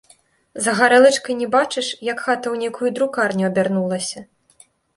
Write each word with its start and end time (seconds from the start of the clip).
За 0.67 0.71
гарэлачкай 0.79 1.37
не 1.41 1.47
бачыш, 1.55 1.91
як 2.11 2.25
хата 2.25 2.43
ў 2.43 2.55
нейкую 2.63 2.89
друкарню 2.99 3.45
абярнулася. 3.51 4.19